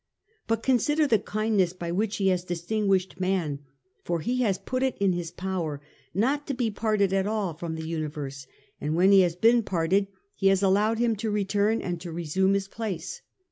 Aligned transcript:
But 0.47 0.63
consider 0.63 1.05
the 1.05 1.19
kindness 1.19 1.73
by 1.73 1.91
which 1.91 2.17
He 2.17 2.29
has 2.29 2.43
distinguished 2.43 3.19
man, 3.19 3.59
for 4.03 4.21
He 4.21 4.37
has 4.41 4.57
put 4.57 4.81
it 4.81 4.97
in 4.99 5.13
his 5.13 5.29
power 5.29 5.79
not 6.11 6.47
to 6.47 6.55
be 6.55 6.71
parted 6.71 7.13
at 7.13 7.27
all 7.27 7.53
from 7.53 7.75
the 7.75 7.87
universal, 7.87 8.49
and 8.81 8.95
when 8.95 9.11
he 9.11 9.19
has 9.19 9.35
been 9.35 9.61
parted. 9.61 10.07
He 10.35 10.47
has 10.47 10.63
allowed 10.63 10.97
him 10.97 11.15
to 11.17 11.29
return 11.29 11.83
and 11.83 12.01
to 12.01 12.11
resume 12.11 12.55
his 12.55 12.67
place. 12.67 13.21